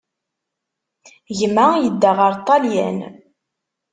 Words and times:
Gma 1.39 1.65
yedda 1.83 2.11
ɣer 2.19 2.33
Ṭṭalyan. 2.39 2.97